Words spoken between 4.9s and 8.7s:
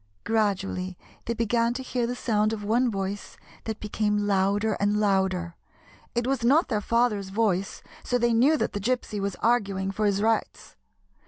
louder. It was not their father's voice, so they knew